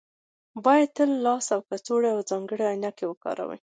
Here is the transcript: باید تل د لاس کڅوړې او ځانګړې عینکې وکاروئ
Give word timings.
باید 0.65 0.89
تل 0.97 1.09
د 1.17 1.21
لاس 1.25 1.47
کڅوړې 1.69 2.09
او 2.15 2.19
ځانګړې 2.29 2.65
عینکې 2.71 3.05
وکاروئ 3.07 3.57